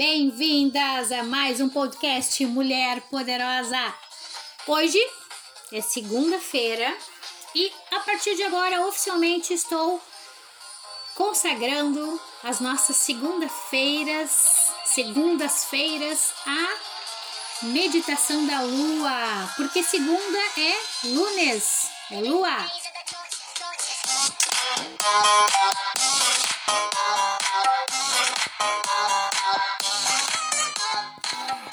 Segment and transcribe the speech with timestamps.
[0.00, 3.94] Bem-vindas a mais um podcast Mulher Poderosa.
[4.66, 4.98] Hoje
[5.70, 6.96] é segunda-feira
[7.54, 10.00] e a partir de agora oficialmente estou
[11.14, 22.56] consagrando as nossas segunda-feiras, segundas-feiras a meditação da lua, porque segunda é lunes, é lua.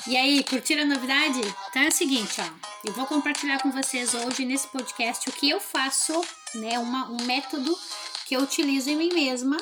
[0.07, 1.41] E aí, curtiram a novidade?
[1.69, 2.87] Então é o seguinte, ó.
[2.87, 6.13] Eu vou compartilhar com vocês hoje nesse podcast o que eu faço,
[6.55, 6.79] né?
[6.79, 7.77] Uma, um método
[8.25, 9.57] que eu utilizo em mim mesma.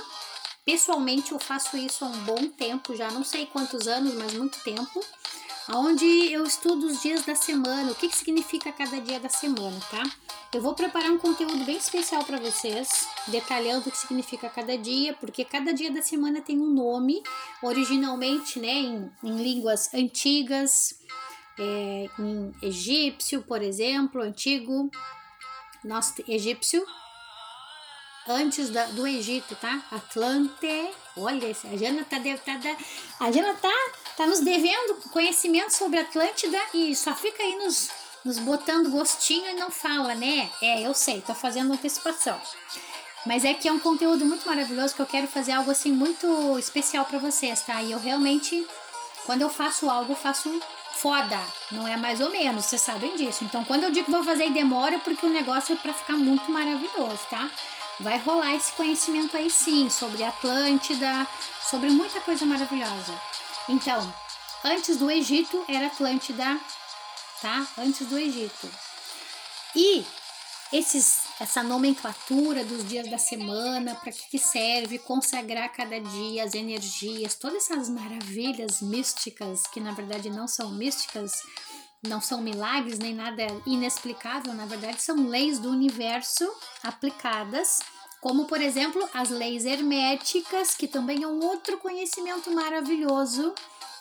[0.64, 4.60] Pessoalmente, eu faço isso há um bom tempo, já não sei quantos anos, mas muito
[4.64, 5.04] tempo.
[5.68, 9.80] Onde eu estudo os dias da semana, o que, que significa cada dia da semana,
[9.90, 10.04] tá?
[10.54, 15.14] Eu vou preparar um conteúdo bem especial para vocês, detalhando o que significa cada dia,
[15.14, 17.24] porque cada dia da semana tem um nome,
[17.64, 21.00] originalmente, né, em, em línguas antigas,
[21.58, 24.92] é, em egípcio, por exemplo, antigo,
[25.84, 26.86] nosso egípcio,
[28.28, 29.84] antes da, do Egito, tá?
[29.92, 32.78] Atlante, olha, a Jana tá, tá,
[33.20, 33.74] a Jana tá,
[34.18, 37.90] tá nos devendo conhecimento sobre Atlântida e só fica aí nos
[38.26, 40.50] nos botando gostinho e não fala, né?
[40.60, 42.42] É, eu sei, tô fazendo antecipação.
[43.24, 46.58] Mas é que é um conteúdo muito maravilhoso que eu quero fazer algo assim muito
[46.58, 47.82] especial para vocês, tá?
[47.84, 48.68] E eu realmente,
[49.26, 50.60] quando eu faço algo, eu faço
[50.94, 51.40] foda,
[51.72, 53.44] não é mais ou menos, vocês sabem disso.
[53.44, 56.14] Então, quando eu digo que vou fazer e demora, porque o negócio é para ficar
[56.14, 57.50] muito maravilhoso, tá?
[58.00, 61.28] Vai rolar esse conhecimento aí sim, sobre Atlântida,
[61.70, 63.20] sobre muita coisa maravilhosa.
[63.70, 64.14] Então,
[64.64, 66.60] antes do Egito era Atlântida,
[67.42, 67.66] tá?
[67.78, 68.70] Antes do Egito.
[69.76, 70.06] E
[70.74, 76.54] esses, essa nomenclatura dos dias da semana, para que, que serve consagrar cada dia as
[76.54, 81.44] energias, todas essas maravilhas místicas, que na verdade não são místicas,
[82.08, 86.50] não são milagres nem nada inexplicável, na verdade são leis do universo
[86.84, 87.80] aplicadas,
[88.22, 93.54] como por exemplo as leis herméticas, que também é um outro conhecimento maravilhoso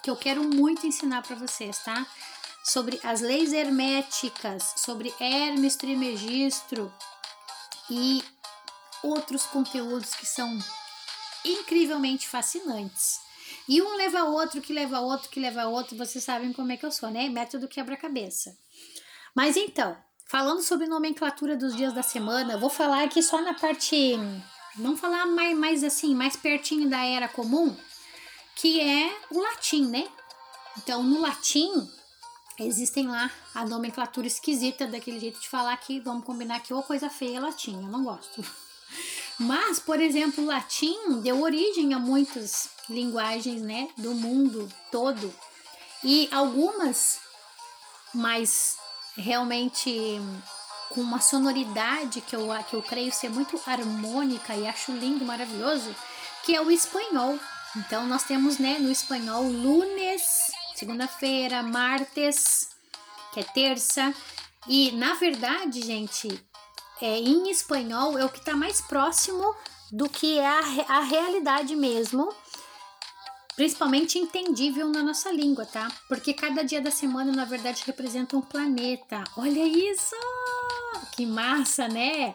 [0.03, 2.06] que eu quero muito ensinar para vocês, tá?
[2.65, 6.92] sobre as leis herméticas, sobre Hermes Trismegistro
[7.91, 8.25] e
[9.03, 10.59] outros conteúdos que são
[11.44, 13.21] incrivelmente fascinantes.
[13.69, 16.84] E um leva outro, que leva outro, que leva outro, vocês sabem como é que
[16.84, 17.28] eu sou, né?
[17.28, 18.56] Método quebra-cabeça.
[19.34, 24.14] Mas então, falando sobre nomenclatura dos dias da semana, vou falar aqui só na parte.
[24.76, 27.74] Vamos falar mais, mais assim, mais pertinho da era comum,
[28.56, 30.06] que é o latim, né?
[30.76, 31.70] Então, no latim,
[32.58, 37.08] existem lá a nomenclatura esquisita daquele jeito de falar que vamos combinar que ou coisa
[37.08, 38.44] feia é latim, eu não gosto.
[39.39, 45.33] Mas, por exemplo, o latim deu origem a muitas linguagens, né, do mundo todo.
[46.03, 47.19] E algumas
[48.12, 48.77] mais
[49.17, 50.21] realmente
[50.91, 55.95] com uma sonoridade que eu, que eu creio ser muito harmônica e acho lindo, maravilhoso,
[56.45, 57.39] que é o espanhol.
[57.77, 60.22] Então nós temos, né, no espanhol lunes,
[60.77, 62.69] segunda-feira, martes,
[63.33, 64.15] que é terça.
[64.69, 66.28] E na verdade, gente,
[67.00, 69.55] é, em espanhol é o que está mais próximo
[69.91, 72.32] do que é a, a realidade mesmo,
[73.56, 75.91] principalmente entendível na nossa língua, tá?
[76.09, 79.22] Porque cada dia da semana, na verdade, representa um planeta.
[79.37, 80.16] Olha isso!
[81.12, 82.34] Que massa, né?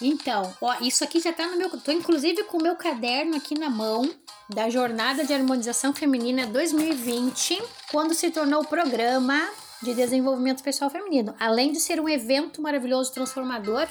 [0.00, 1.70] Então, ó, isso aqui já tá no meu.
[1.80, 4.08] Tô inclusive com o meu caderno aqui na mão
[4.48, 9.48] da Jornada de Harmonização Feminina 2020, quando se tornou o programa
[9.82, 11.34] de desenvolvimento pessoal feminino.
[11.38, 13.86] Além de ser um evento maravilhoso transformador,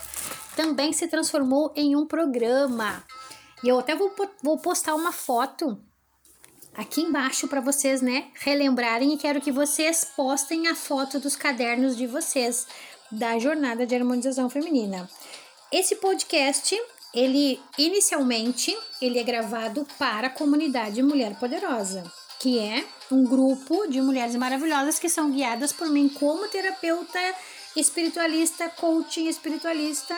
[0.55, 3.03] também se transformou em um programa.
[3.63, 4.13] E eu até vou,
[4.43, 5.79] vou postar uma foto
[6.73, 11.95] aqui embaixo para vocês, né, relembrarem e quero que vocês postem a foto dos cadernos
[11.95, 12.67] de vocês
[13.11, 15.09] da Jornada de Harmonização Feminina.
[15.71, 16.77] Esse podcast
[17.13, 22.03] ele inicialmente ele é gravado para a comunidade Mulher Poderosa,
[22.45, 27.19] que é um grupo de mulheres maravilhosas que são guiadas por mim como terapeuta
[27.75, 30.15] espiritualista, coaching espiritualista.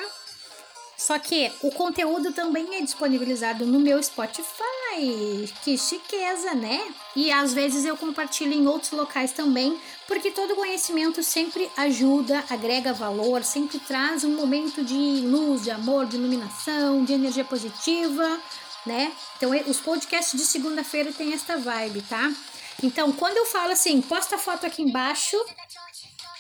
[0.98, 5.48] Só que o conteúdo também é disponibilizado no meu Spotify.
[5.64, 6.94] Que chiqueza, né?
[7.16, 12.92] E às vezes eu compartilho em outros locais também, porque todo conhecimento sempre ajuda, agrega
[12.92, 18.38] valor, sempre traz um momento de luz, de amor, de iluminação, de energia positiva,
[18.88, 19.12] né?
[19.36, 22.32] Então, os podcasts de segunda-feira têm esta vibe, tá?
[22.82, 25.38] Então, quando eu falo assim, posta a foto aqui embaixo,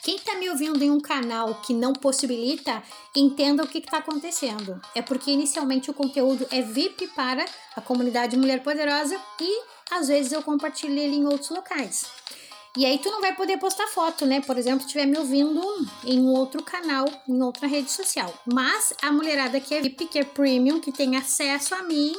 [0.07, 2.81] Quem tá me ouvindo em um canal que não possibilita,
[3.13, 4.79] entenda o que está acontecendo.
[4.95, 7.43] É porque inicialmente o conteúdo é VIP para
[7.75, 12.05] a comunidade Mulher Poderosa e às vezes eu compartilho ele em outros locais.
[12.77, 14.39] E aí tu não vai poder postar foto, né?
[14.39, 15.61] Por exemplo, se estiver me ouvindo
[16.05, 18.33] em outro canal, em outra rede social.
[18.45, 22.15] Mas a mulherada que é VIP, que é premium, que tem acesso a mim,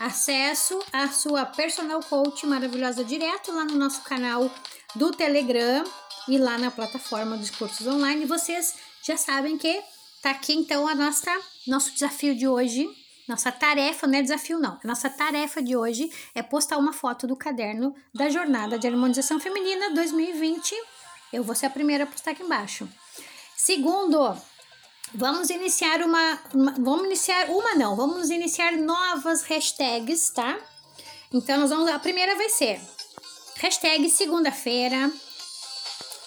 [0.00, 4.50] acesso à sua personal coach maravilhosa direto lá no nosso canal
[4.94, 5.84] do Telegram
[6.26, 8.24] e lá na plataforma dos cursos online.
[8.24, 8.76] Vocês
[9.06, 9.82] já sabem que
[10.22, 11.30] tá aqui então a nossa
[11.66, 12.88] nosso desafio de hoje.
[13.28, 14.80] Nossa tarefa, não é desafio não.
[14.82, 19.90] Nossa tarefa de hoje é postar uma foto do caderno da jornada de harmonização feminina
[19.90, 20.74] 2020.
[21.32, 22.88] Eu vou ser a primeira a postar aqui embaixo.
[23.54, 24.34] Segundo,
[25.14, 30.58] vamos iniciar uma, uma vamos iniciar uma não, vamos iniciar novas hashtags, tá?
[31.32, 32.80] Então nós vamos, a primeira vai ser
[33.56, 35.12] hashtag segunda-feira,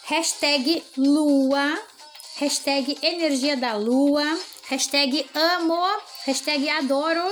[0.05, 1.79] hashtag lua,
[2.37, 4.23] hashtag energia da lua,
[4.69, 5.81] hashtag amo,
[6.25, 7.27] hashtag adoro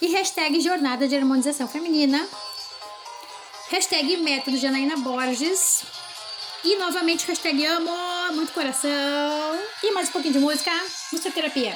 [0.00, 2.26] e hashtag jornada de harmonização feminina,
[3.70, 5.97] hashtag método Janaína Borges
[6.68, 7.90] e novamente hashtag amo,
[8.34, 10.70] muito coração e mais um pouquinho de música,
[11.10, 11.74] música terapia.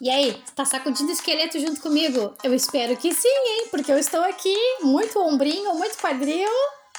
[0.00, 2.36] E aí, tá sacudindo esqueleto junto comigo?
[2.42, 3.68] Eu espero que sim, hein?
[3.70, 6.50] Porque eu estou aqui, muito ombrinho, muito quadril,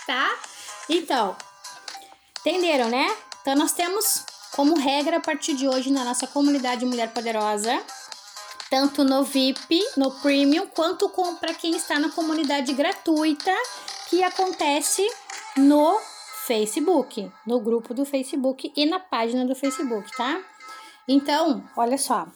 [0.08, 0.34] tá?
[0.90, 1.36] Então,
[2.40, 3.14] entenderam, né?
[3.42, 4.24] Então, nós temos
[4.54, 7.84] como regra a partir de hoje na nossa comunidade Mulher Poderosa,
[8.70, 11.10] tanto no VIP, no Premium, quanto
[11.40, 13.52] para quem está na comunidade gratuita
[14.10, 15.06] que acontece
[15.58, 16.00] no
[16.46, 20.42] Facebook, no grupo do Facebook e na página do Facebook, tá?
[21.08, 22.28] Então, olha só,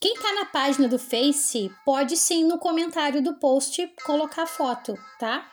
[0.00, 5.48] quem tá na página do Face pode sim no comentário do post colocar foto, tá?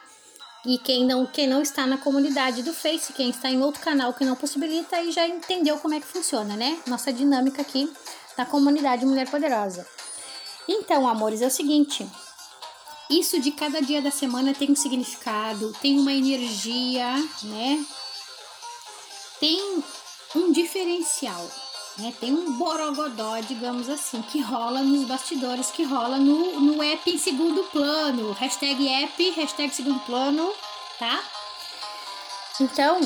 [0.65, 4.13] E quem não, quem não está na comunidade do Face, quem está em outro canal
[4.13, 6.79] que não possibilita, aí já entendeu como é que funciona, né?
[6.87, 7.89] Nossa dinâmica aqui
[8.39, 9.85] na comunidade Mulher Poderosa.
[10.65, 12.09] Então, amores, é o seguinte:
[13.09, 17.85] isso de cada dia da semana tem um significado, tem uma energia, né?
[19.39, 19.83] Tem
[20.35, 21.47] um diferencial
[21.97, 22.13] né?
[22.17, 27.17] Tem um borogodó, digamos assim, que rola nos bastidores, que rola no, no app em
[27.17, 28.31] segundo plano.
[28.31, 30.49] Hashtag app, hashtag segundo plano,
[30.97, 31.21] tá?
[32.61, 33.01] Então,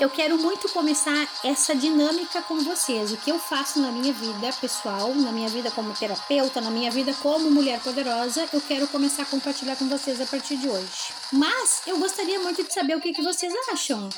[0.00, 3.12] eu quero muito começar essa dinâmica com vocês.
[3.12, 6.90] O que eu faço na minha vida pessoal, na minha vida como terapeuta, na minha
[6.90, 11.12] vida como mulher poderosa, eu quero começar a compartilhar com vocês a partir de hoje.
[11.32, 14.08] Mas eu gostaria muito de saber o que, que vocês acham.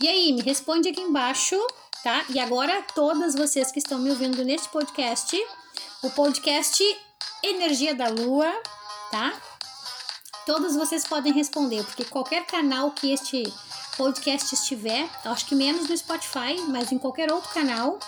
[0.00, 1.56] E aí, me responde aqui embaixo
[2.02, 2.24] tá?
[2.28, 5.36] E agora, todas vocês que estão me ouvindo neste podcast,
[6.02, 6.82] o podcast
[7.42, 8.52] Energia da Lua,
[9.10, 9.32] tá?
[10.44, 13.44] Todos vocês podem responder, porque qualquer canal que este
[13.96, 17.98] podcast estiver, acho que menos no Spotify, mas em qualquer outro canal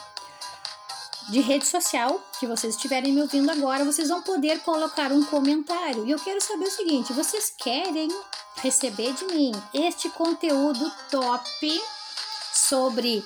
[1.30, 6.06] de rede social que vocês estiverem me ouvindo agora, vocês vão poder colocar um comentário.
[6.06, 8.08] E eu quero saber o seguinte: vocês querem
[8.56, 11.82] receber de mim este conteúdo top
[12.52, 13.24] sobre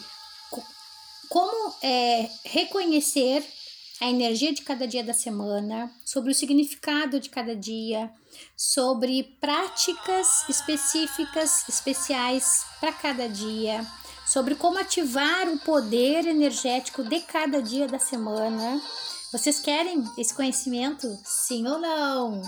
[1.29, 3.47] como é, reconhecer
[4.01, 8.11] a energia de cada dia da semana, sobre o significado de cada dia,
[8.57, 13.85] sobre práticas específicas, especiais para cada dia,
[14.27, 18.81] sobre como ativar o poder energético de cada dia da semana.
[19.33, 21.19] Vocês querem esse conhecimento?
[21.25, 22.41] Sim ou não?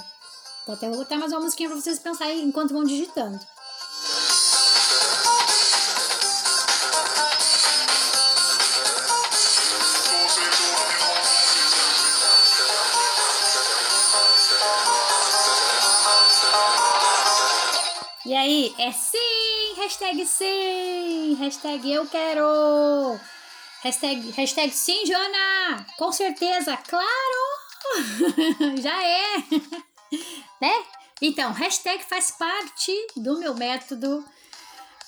[0.67, 3.41] Vou até botar mais uma musiquinha para vocês pensarem enquanto vão digitando.
[18.81, 19.75] É sim!
[19.77, 21.35] Hashtag sim!
[21.39, 23.21] Hashtag eu quero!
[23.83, 25.87] Hashtag, hashtag sim, Joana!
[25.99, 27.07] Com certeza, claro!
[28.81, 29.37] Já é!
[30.63, 30.85] né?
[31.21, 34.25] Então, hashtag faz parte do meu método.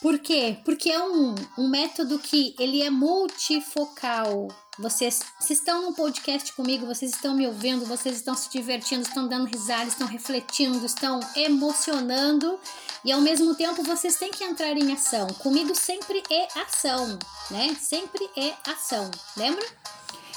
[0.02, 0.58] Por quê?
[0.64, 4.48] Porque é um, um método que ele é multifocal.
[4.76, 9.28] Vocês se estão no podcast comigo, vocês estão me ouvindo, vocês estão se divertindo, estão
[9.28, 12.58] dando risada, estão refletindo, estão emocionando
[13.04, 15.28] e ao mesmo tempo vocês têm que entrar em ação.
[15.34, 17.16] Comigo sempre é ação,
[17.50, 17.76] né?
[17.80, 19.64] Sempre é ação, lembra?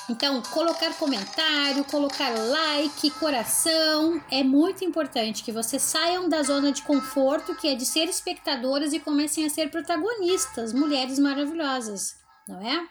[0.07, 6.83] Então, colocar comentário, colocar like, coração, é muito importante que vocês saiam da zona de
[6.83, 12.15] conforto, que é de ser espectadoras e comecem a ser protagonistas, mulheres maravilhosas,
[12.47, 12.87] não é?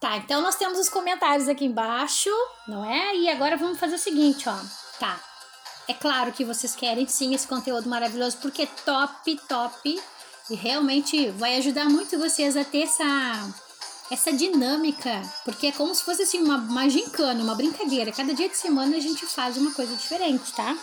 [0.00, 2.30] Tá, então nós temos os comentários aqui embaixo,
[2.66, 3.14] não é?
[3.16, 4.56] E agora vamos fazer o seguinte, ó.
[4.98, 5.20] Tá.
[5.88, 10.00] É claro que vocês querem sim esse conteúdo maravilhoso, porque é top, top.
[10.48, 13.04] E realmente vai ajudar muito vocês a ter essa,
[14.10, 15.22] essa dinâmica.
[15.44, 18.12] Porque é como se fosse assim uma, uma gincana, uma brincadeira.
[18.12, 20.76] Cada dia de semana a gente faz uma coisa diferente, tá?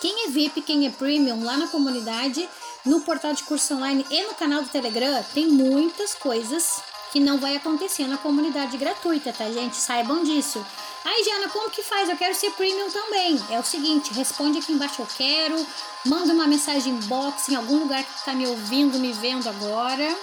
[0.00, 2.46] Quem é VIP, quem é Premium lá na comunidade,
[2.84, 6.82] no portal de curso online e no canal do Telegram, tem muitas coisas
[7.14, 9.76] que não vai acontecer na comunidade gratuita, tá, gente?
[9.76, 10.64] Saibam disso.
[11.04, 12.08] Aí, Jana, como que faz?
[12.08, 13.40] Eu quero ser premium também.
[13.50, 15.66] É o seguinte, responde aqui embaixo eu quero,
[16.04, 20.16] manda uma mensagem box em algum lugar que tu tá me ouvindo, me vendo agora.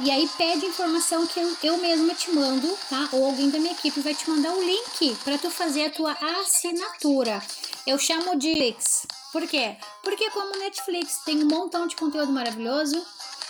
[0.00, 3.08] E aí pede informação que eu, eu mesma te mando, tá?
[3.12, 6.16] Ou alguém da minha equipe vai te mandar o link para tu fazer a tua
[6.40, 7.40] assinatura.
[7.86, 9.06] Eu chamo de Netflix.
[9.32, 9.76] Por quê?
[10.02, 13.00] Porque como Netflix tem um montão de conteúdo maravilhoso,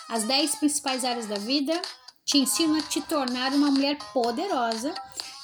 [0.09, 1.81] as 10 principais áreas da vida,
[2.27, 4.95] te ensino a te tornar uma mulher poderosa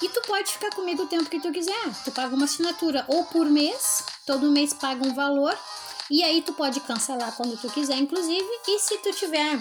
[0.02, 2.04] e tu pode ficar comigo o tempo que tu quiser.
[2.04, 5.56] Tu paga uma assinatura ou por mês, todo mês paga um valor
[6.10, 8.48] e aí tu pode cancelar quando tu quiser, inclusive.
[8.66, 9.58] E se tu tiver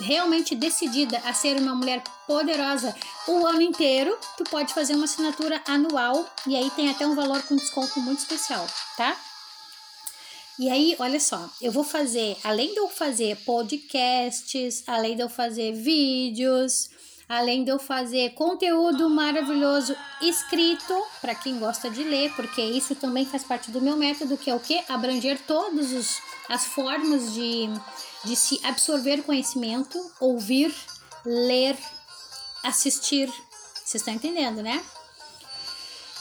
[0.00, 2.94] realmente decidida a ser uma mulher poderosa
[3.28, 7.42] o ano inteiro, tu pode fazer uma assinatura anual e aí tem até um valor
[7.42, 9.16] com desconto muito especial, tá?
[10.58, 15.28] E aí, olha só, eu vou fazer, além de eu fazer podcasts, além de eu
[15.28, 16.90] fazer vídeos,
[17.32, 23.24] além de eu fazer conteúdo maravilhoso escrito para quem gosta de ler, porque isso também
[23.24, 27.70] faz parte do meu método, que é o que abranger todas as formas de,
[28.22, 30.74] de se absorver conhecimento, ouvir,
[31.24, 31.74] ler,
[32.62, 33.32] assistir.
[33.82, 34.84] Vocês estão entendendo, né?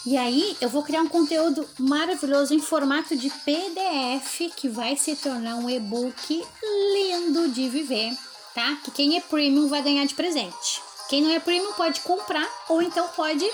[0.06, 5.18] E aí eu vou criar um conteúdo maravilhoso em formato de PDF que vai se
[5.18, 6.42] tornar um e-book
[6.94, 8.18] lindo de viver,
[8.56, 8.78] tá?
[8.82, 10.91] Que quem é premium vai ganhar de presente.
[11.12, 13.46] Quem não é premium pode comprar ou então pode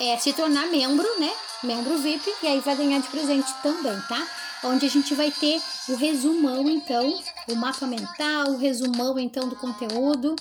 [0.00, 1.32] é, se tornar membro, né?
[1.62, 4.26] Membro VIP e aí vai ganhar de presente também, tá?
[4.64, 7.16] Onde a gente vai ter o resumão, então,
[7.48, 10.34] o mapa mental, o resumão, então, do conteúdo.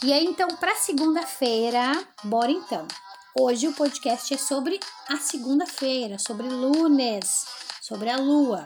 [0.00, 2.86] E aí, então, para segunda-feira, bora então.
[3.36, 4.78] Hoje o podcast é sobre
[5.08, 7.46] a segunda-feira, sobre lunes,
[7.82, 8.62] sobre a lua.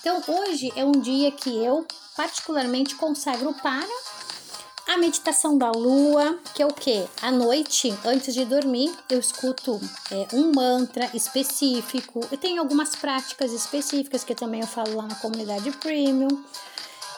[0.00, 1.86] Então, hoje é um dia que eu
[2.16, 3.86] particularmente consagro para
[4.88, 7.06] a meditação da lua, que é o que?
[7.20, 9.78] À noite, antes de dormir, eu escuto
[10.10, 12.20] é, um mantra específico.
[12.32, 16.42] Eu tenho algumas práticas específicas que também eu falo lá na comunidade premium.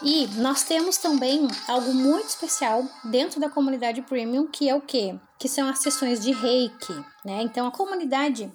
[0.03, 5.17] E nós temos também algo muito especial dentro da comunidade premium, que é o que?
[5.39, 7.43] Que são as sessões de reiki, né?
[7.43, 8.51] Então a comunidade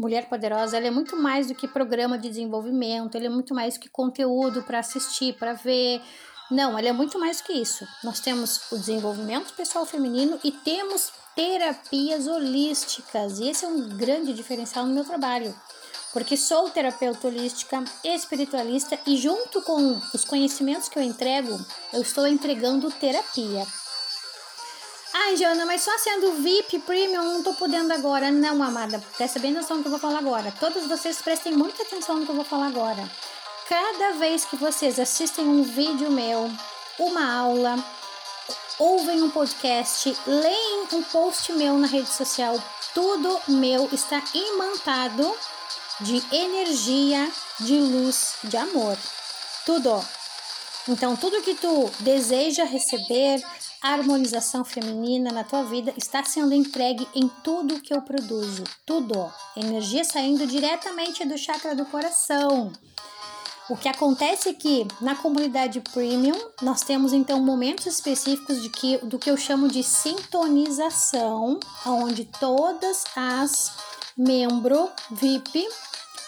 [0.00, 3.74] Mulher Poderosa ela é muito mais do que programa de desenvolvimento, ele é muito mais
[3.74, 6.00] do que conteúdo para assistir, para ver.
[6.50, 7.86] Não, ela é muito mais que isso.
[8.02, 14.32] Nós temos o desenvolvimento pessoal feminino e temos terapias holísticas, e esse é um grande
[14.32, 15.54] diferencial no meu trabalho
[16.12, 21.58] porque sou terapeuta holística, espiritualista e junto com os conhecimentos que eu entrego,
[21.92, 23.66] eu estou entregando terapia.
[25.12, 28.30] Ai, Jana, mas só sendo VIP Premium não tô podendo agora.
[28.30, 30.52] Não, amada, presta bem atenção no que eu vou falar agora.
[30.58, 33.08] Todos vocês prestem muita atenção no que eu vou falar agora.
[33.70, 36.50] Cada vez que vocês assistem um vídeo meu,
[36.98, 37.78] uma aula,
[38.80, 42.60] ouvem um podcast, leem um post meu na rede social,
[42.92, 45.32] tudo meu está imantado
[46.00, 48.98] de energia, de luz, de amor.
[49.64, 50.04] Tudo.
[50.88, 53.40] Então, tudo que tu deseja receber,
[53.80, 58.64] harmonização feminina na tua vida está sendo entregue em tudo que eu produzo.
[58.84, 59.32] Tudo.
[59.56, 62.72] Energia saindo diretamente do chakra do coração.
[63.70, 68.98] O que acontece é que na comunidade premium nós temos então momentos específicos de que,
[68.98, 73.70] do que eu chamo de sintonização, onde todas as
[74.18, 75.64] membro VIP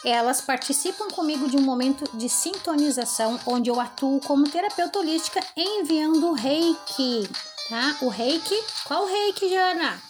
[0.05, 6.35] elas participam comigo de um momento de sintonização onde eu atuo como terapeuta holística enviando
[6.35, 7.29] reiki,
[7.69, 7.97] tá?
[8.03, 10.01] O reiki, qual reiki, Jana?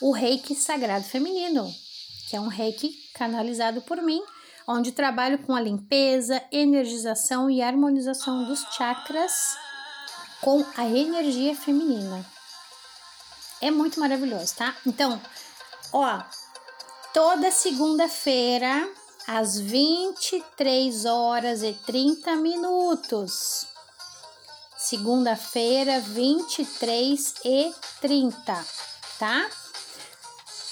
[0.00, 1.68] O reiki sagrado feminino,
[2.28, 4.22] que é um reiki canalizado por mim,
[4.66, 9.56] onde trabalho com a limpeza, energização e harmonização dos chakras
[10.40, 12.24] com a energia feminina.
[13.60, 14.74] É muito maravilhoso, tá?
[14.86, 15.20] Então,
[15.92, 16.22] ó,
[17.12, 18.88] toda segunda-feira
[19.26, 23.66] às 23 horas e 30 minutos.
[24.76, 28.66] Segunda-feira, 23 e 30,
[29.18, 29.50] tá?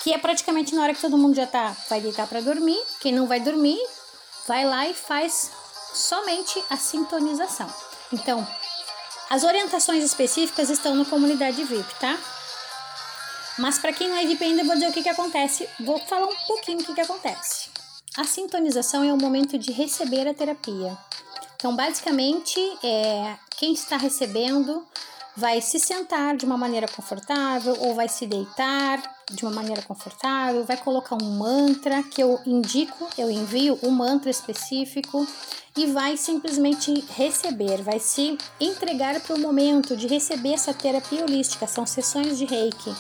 [0.09, 2.83] Que é praticamente na hora que todo mundo já tá, vai deitar para dormir.
[2.99, 3.79] Quem não vai dormir,
[4.47, 5.51] vai lá e faz
[5.93, 7.71] somente a sintonização.
[8.11, 8.49] Então,
[9.29, 12.19] as orientações específicas estão na comunidade VIP, tá?
[13.59, 15.69] Mas para quem não é VIP ainda, eu vou dizer o que, que acontece.
[15.79, 17.69] Vou falar um pouquinho o que, que acontece.
[18.17, 20.97] A sintonização é o momento de receber a terapia.
[21.57, 24.87] Então, basicamente, é, quem está recebendo
[25.37, 30.65] vai se sentar de uma maneira confortável ou vai se deitar de uma maneira confortável,
[30.65, 35.27] vai colocar um mantra que eu indico, eu envio um mantra específico
[35.77, 41.67] e vai simplesmente receber, vai se entregar para o momento de receber essa terapia holística,
[41.67, 42.95] são sessões de reiki.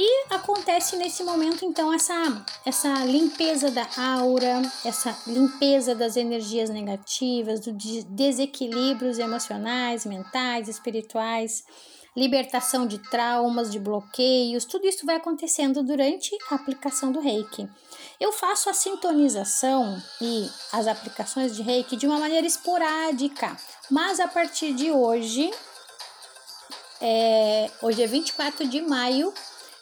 [0.00, 7.60] E acontece nesse momento então essa essa limpeza da aura, essa limpeza das energias negativas,
[7.60, 11.64] dos desequilíbrios emocionais, mentais, espirituais,
[12.18, 17.68] libertação de traumas, de bloqueios, tudo isso vai acontecendo durante a aplicação do Reiki.
[18.18, 23.56] Eu faço a sintonização e as aplicações de Reiki de uma maneira esporádica,
[23.88, 25.50] mas a partir de hoje,
[27.00, 29.32] é, hoje é 24 de maio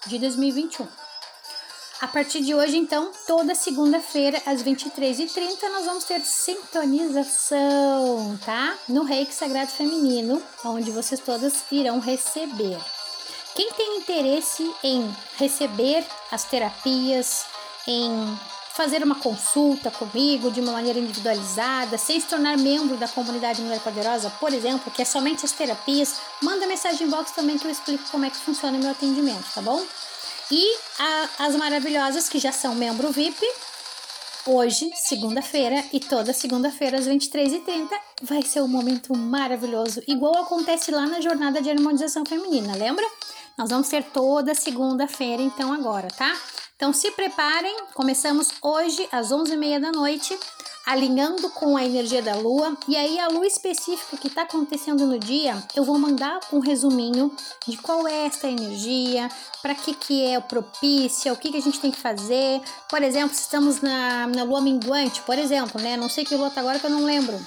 [0.06, 1.05] de 2021.
[1.98, 8.76] A partir de hoje, então, toda segunda-feira, às 23h30, nós vamos ter sintonização, tá?
[8.86, 12.78] No Reiki Sagrado Feminino, onde vocês todas irão receber.
[13.54, 17.46] Quem tem interesse em receber as terapias,
[17.86, 18.38] em
[18.74, 23.80] fazer uma consulta comigo de uma maneira individualizada, sem se tornar membro da comunidade Mulher
[23.80, 27.70] Poderosa, por exemplo, que é somente as terapias, manda mensagem em box também que eu
[27.70, 29.82] explico como é que funciona o meu atendimento, tá bom?
[30.50, 33.44] E a, as maravilhosas que já são membro VIP,
[34.46, 37.88] hoje, segunda-feira, e toda segunda-feira às 23h30,
[38.22, 43.04] vai ser um momento maravilhoso, igual acontece lá na jornada de harmonização feminina, lembra?
[43.58, 46.32] Nós vamos ter toda segunda-feira, então, agora, tá?
[46.76, 50.38] Então se preparem, começamos hoje às 11h30 da noite,
[50.84, 52.76] alinhando com a energia da lua.
[52.86, 57.34] E aí, a lua específica que está acontecendo no dia, eu vou mandar um resuminho
[57.66, 59.26] de qual é esta energia,
[59.62, 62.60] para que, que é propícia, o que, que a gente tem que fazer.
[62.90, 65.96] Por exemplo, se estamos na, na lua minguante, por exemplo, né?
[65.96, 67.40] Não sei que lua tá agora que eu não lembro.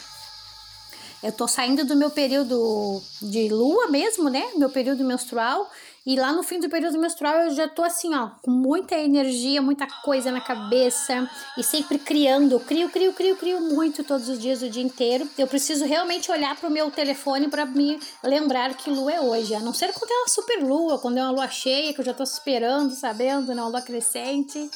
[1.21, 4.49] Eu tô saindo do meu período de lua mesmo, né?
[4.55, 5.69] Meu período menstrual.
[6.05, 9.61] E lá no fim do período menstrual eu já tô assim, ó, com muita energia,
[9.61, 12.53] muita coisa na cabeça e sempre criando.
[12.53, 15.29] Eu crio, crio, crio, crio muito todos os dias, o dia inteiro.
[15.37, 19.53] Eu preciso realmente olhar pro meu telefone para me lembrar que lua é hoje.
[19.53, 22.05] A não ser quando é uma super lua, quando é uma lua cheia, que eu
[22.05, 23.61] já tô esperando, sabendo, né?
[23.61, 24.69] Uma lua crescente.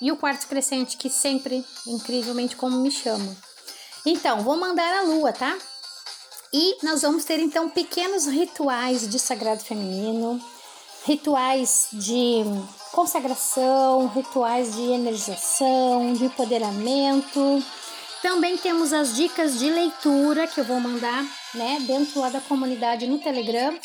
[0.00, 3.36] E o quarto crescente, que sempre, incrivelmente, como me chama.
[4.04, 5.56] Então, vou mandar a lua, tá?
[6.52, 10.38] E nós vamos ter então pequenos rituais de sagrado feminino,
[11.04, 12.42] rituais de
[12.92, 17.62] consagração, rituais de energização, de empoderamento.
[18.20, 23.06] Também temos as dicas de leitura que eu vou mandar, né, dentro lá da comunidade
[23.06, 23.76] no Telegram.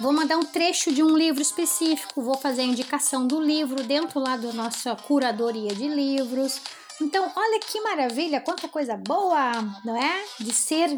[0.00, 4.18] Vou mandar um trecho de um livro específico, vou fazer a indicação do livro dentro
[4.18, 6.60] lá da nossa curadoria de livros.
[7.00, 9.52] Então, olha que maravilha, quanta coisa boa,
[9.84, 10.24] não é?
[10.40, 10.94] De ser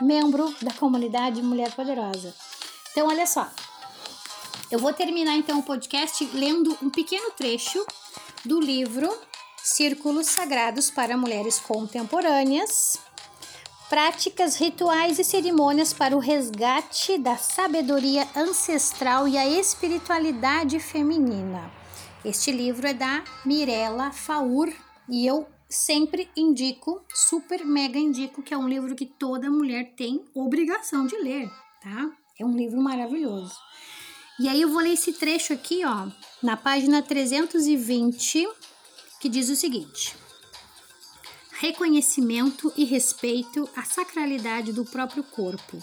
[0.00, 2.34] membro da comunidade Mulher Poderosa.
[2.92, 3.48] Então, olha só.
[4.72, 7.86] Eu vou terminar então o podcast lendo um pequeno trecho
[8.42, 9.06] do livro
[9.62, 12.98] Círculos Sagrados para Mulheres Contemporâneas.
[13.90, 21.70] Práticas, rituais e cerimônias para o resgate da sabedoria ancestral e a espiritualidade feminina.
[22.24, 24.72] Este livro é da Mirella Faur
[25.06, 30.24] e eu sempre indico, super mega indico, que é um livro que toda mulher tem
[30.34, 31.50] obrigação de ler,
[31.82, 32.10] tá?
[32.40, 33.54] É um livro maravilhoso.
[34.42, 36.08] E aí eu vou ler esse trecho aqui, ó,
[36.42, 38.48] na página 320,
[39.20, 40.16] que diz o seguinte:
[41.60, 45.80] Reconhecimento e respeito à sacralidade do próprio corpo.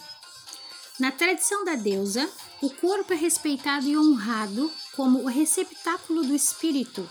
[1.00, 2.30] Na tradição da deusa,
[2.62, 7.10] o corpo é respeitado e honrado como o receptáculo do espírito,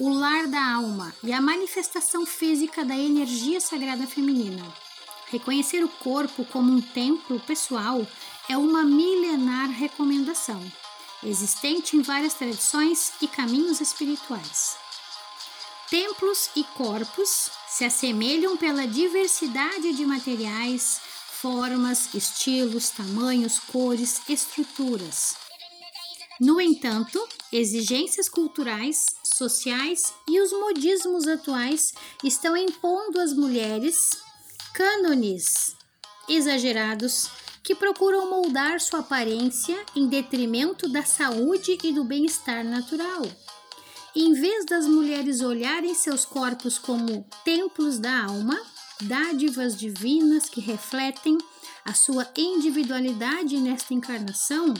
[0.00, 4.64] o lar da alma e a manifestação física da energia sagrada feminina.
[5.30, 8.06] Reconhecer o corpo como um templo pessoal
[8.48, 10.62] é uma milenar recomendação,
[11.22, 14.76] existente em várias tradições e caminhos espirituais.
[15.90, 21.00] Templos e corpos se assemelham pela diversidade de materiais,
[21.40, 25.36] formas, estilos, tamanhos, cores, estruturas.
[26.40, 34.10] No entanto, exigências culturais, sociais e os modismos atuais estão impondo às mulheres
[34.74, 35.76] cânones
[36.28, 37.30] exagerados
[37.66, 43.22] que procuram moldar sua aparência em detrimento da saúde e do bem-estar natural.
[44.14, 48.56] Em vez das mulheres olharem seus corpos como templos da alma,
[49.00, 51.36] dádivas divinas que refletem
[51.84, 54.72] a sua individualidade nesta encarnação,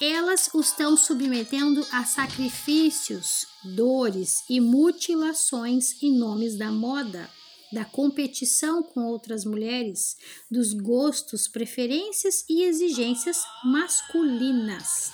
[0.00, 7.28] elas o estão submetendo a sacrifícios, dores e mutilações em nomes da moda,
[7.72, 10.16] da competição com outras mulheres,
[10.50, 15.12] dos gostos, preferências e exigências masculinas.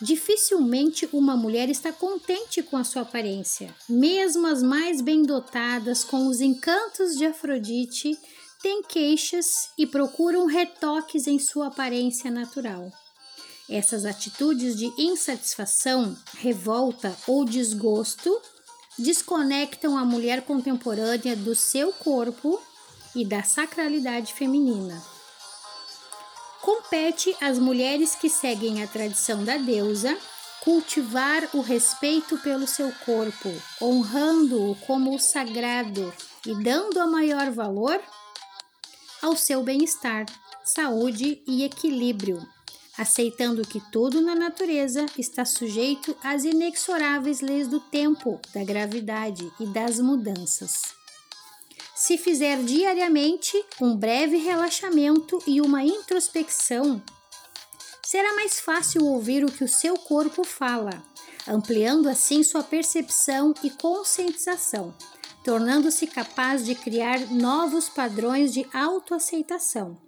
[0.00, 3.74] Dificilmente uma mulher está contente com a sua aparência.
[3.88, 8.18] Mesmo as mais bem dotadas com os encantos de Afrodite
[8.60, 12.90] têm queixas e procuram retoques em sua aparência natural.
[13.68, 18.40] Essas atitudes de insatisfação, revolta ou desgosto
[18.98, 22.60] desconectam a mulher contemporânea do seu corpo
[23.14, 25.02] e da sacralidade feminina.
[26.60, 30.16] Compete às mulheres que seguem a tradição da deusa
[30.62, 33.50] cultivar o respeito pelo seu corpo,
[33.82, 36.12] honrando-o como o sagrado
[36.46, 38.00] e dando a maior valor
[39.20, 40.24] ao seu bem-estar,
[40.64, 42.46] saúde e equilíbrio,
[42.96, 49.66] aceitando que tudo na natureza está sujeito às inexoráveis leis do tempo, da gravidade e
[49.66, 50.94] das mudanças.
[51.94, 57.02] Se fizer diariamente um breve relaxamento e uma introspecção,
[58.04, 61.02] será mais fácil ouvir o que o seu corpo fala,
[61.46, 64.94] ampliando assim sua percepção e conscientização,
[65.44, 69.98] tornando-se capaz de criar novos padrões de autoaceitação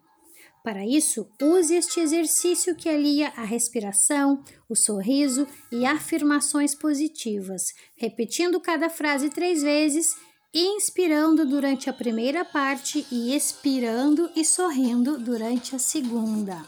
[0.66, 8.59] para isso, use este exercício que alia a respiração, o sorriso e afirmações positivas, repetindo
[8.59, 10.16] cada frase três vezes,
[10.52, 16.61] inspirando durante a primeira parte e expirando e sorrindo durante a segunda.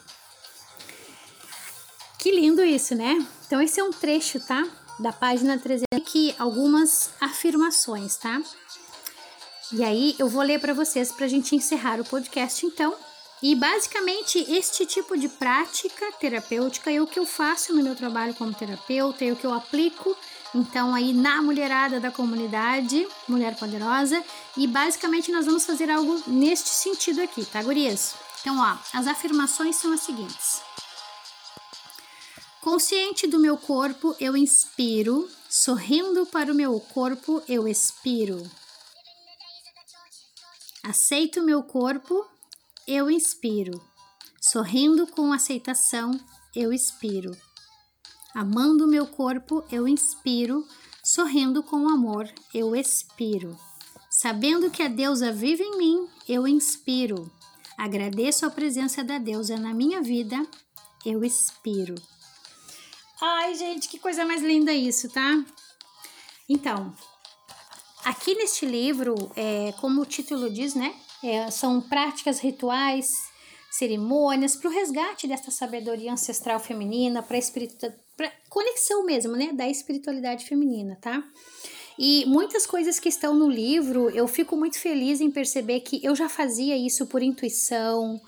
[2.20, 3.18] Que lindo isso, né?
[3.48, 4.64] Então, esse é um trecho, tá?
[5.00, 8.40] Da página 300, aqui algumas afirmações, tá?
[9.72, 12.94] E aí, eu vou ler para vocês para a gente encerrar o podcast, então.
[13.42, 18.34] E basicamente este tipo de prática terapêutica é o que eu faço no meu trabalho
[18.34, 20.16] como terapeuta, é o que eu aplico
[20.54, 24.22] então aí na mulherada da comunidade, Mulher Poderosa,
[24.56, 28.14] e basicamente nós vamos fazer algo neste sentido aqui, tá, gurias?
[28.40, 30.62] Então, ó, as afirmações são as seguintes.
[32.60, 38.42] Consciente do meu corpo, eu inspiro, sorrindo para o meu corpo, eu expiro.
[40.82, 42.26] Aceito meu corpo,
[42.88, 43.78] eu inspiro.
[44.50, 46.18] Sorrindo com aceitação,
[46.56, 47.36] eu expiro.
[48.34, 50.66] Amando meu corpo, eu inspiro.
[51.04, 53.54] Sorrindo com amor, eu expiro.
[54.10, 57.30] Sabendo que a deusa vive em mim, eu inspiro.
[57.76, 60.44] Agradeço a presença da deusa na minha vida,
[61.04, 61.94] eu expiro.
[63.20, 65.44] Ai, gente, que coisa mais linda isso, tá?
[66.48, 66.94] Então,
[68.02, 70.98] aqui neste livro, é, como o título diz, né?
[71.22, 73.12] É, são práticas rituais,
[73.70, 80.46] cerimônias para o resgate dessa sabedoria ancestral feminina, para a conexão mesmo, né, da espiritualidade
[80.46, 81.22] feminina, tá?
[81.98, 86.14] E muitas coisas que estão no livro, eu fico muito feliz em perceber que eu
[86.14, 88.20] já fazia isso por intuição,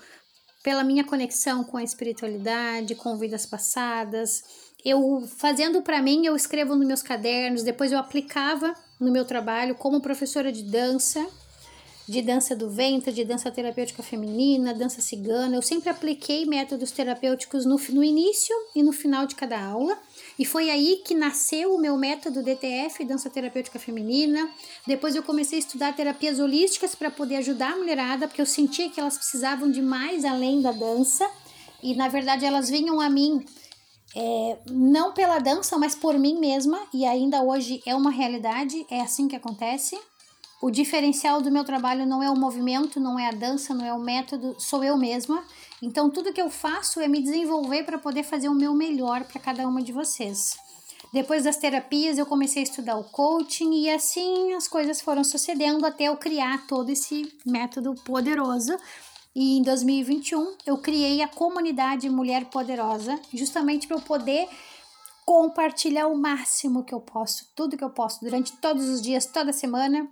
[0.61, 4.43] pela minha conexão com a espiritualidade, com vidas passadas.
[4.83, 9.73] Eu fazendo para mim, eu escrevo nos meus cadernos, depois eu aplicava no meu trabalho
[9.75, 11.25] como professora de dança,
[12.11, 15.55] de dança do ventre, de dança terapêutica feminina, dança cigana.
[15.55, 19.97] Eu sempre apliquei métodos terapêuticos no, no início e no final de cada aula.
[20.37, 24.49] E foi aí que nasceu o meu método DTF, dança terapêutica feminina.
[24.85, 28.89] Depois eu comecei a estudar terapias holísticas para poder ajudar a mulherada, porque eu sentia
[28.89, 31.25] que elas precisavam de mais além da dança.
[31.81, 33.45] E na verdade elas vinham a mim
[34.13, 38.99] é, não pela dança, mas por mim mesma, e ainda hoje é uma realidade, é
[38.99, 39.97] assim que acontece.
[40.61, 43.91] O diferencial do meu trabalho não é o movimento, não é a dança, não é
[43.91, 45.43] o método, sou eu mesma.
[45.81, 49.41] Então, tudo que eu faço é me desenvolver para poder fazer o meu melhor para
[49.41, 50.55] cada uma de vocês.
[51.11, 55.83] Depois das terapias, eu comecei a estudar o coaching e assim as coisas foram sucedendo
[55.83, 58.77] até eu criar todo esse método poderoso.
[59.35, 64.47] E em 2021, eu criei a comunidade Mulher Poderosa, justamente para eu poder
[65.25, 69.53] compartilhar o máximo que eu posso, tudo que eu posso durante todos os dias, toda
[69.53, 70.07] semana,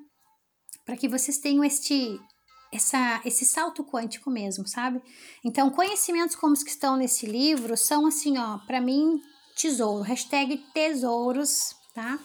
[0.89, 2.19] para que vocês tenham este
[2.73, 4.99] essa, esse salto quântico mesmo, sabe?
[5.45, 9.21] Então, conhecimentos como os que estão nesse livro são assim, ó, para mim,
[9.56, 12.17] tesouro, hashtag tesouros, tá?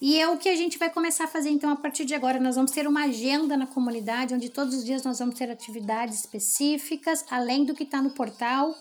[0.00, 2.40] E é o que a gente vai começar a fazer então a partir de agora.
[2.40, 6.20] Nós vamos ter uma agenda na comunidade, onde todos os dias nós vamos ter atividades
[6.20, 8.74] específicas, além do que está no portal.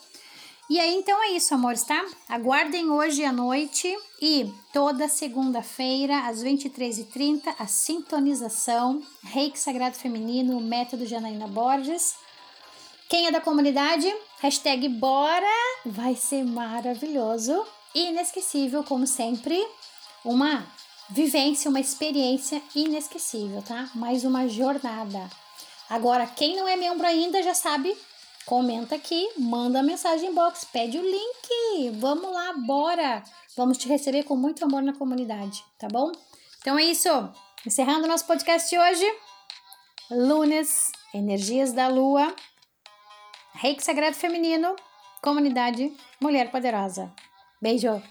[0.67, 2.03] E aí, então é isso, amores, tá?
[2.27, 11.05] Aguardem hoje à noite e toda segunda-feira, às 23h30, a sintonização Reiki Sagrado Feminino, método
[11.05, 12.15] Janaína Borges.
[13.07, 14.11] Quem é da comunidade?
[14.39, 15.45] Hashtag bora!
[15.85, 19.63] Vai ser maravilhoso e inesquecível, como sempre.
[20.23, 20.65] Uma
[21.11, 23.91] vivência, uma experiência inesquecível, tá?
[23.93, 25.29] Mais uma jornada.
[25.87, 27.95] Agora, quem não é membro ainda já sabe,
[28.45, 31.91] comenta aqui, manda mensagem inbox, pede o link.
[31.99, 33.23] Vamos lá, bora!
[33.57, 36.11] Vamos te receber com muito amor na comunidade, tá bom?
[36.59, 37.09] Então é isso.
[37.65, 39.05] Encerrando nosso podcast de hoje.
[40.11, 42.35] Lunes, energias da lua,
[43.53, 44.75] Reiki Sagrado Feminino,
[45.21, 47.11] comunidade Mulher Poderosa.
[47.59, 48.01] Beijo!